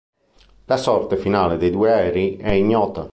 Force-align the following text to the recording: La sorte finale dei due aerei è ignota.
La 0.65 0.77
sorte 0.77 1.15
finale 1.15 1.57
dei 1.57 1.69
due 1.69 1.91
aerei 1.93 2.35
è 2.37 2.49
ignota. 2.53 3.07